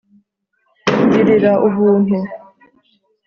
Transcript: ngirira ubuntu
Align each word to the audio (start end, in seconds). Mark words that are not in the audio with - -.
ngirira 1.03 1.51
ubuntu 1.67 2.17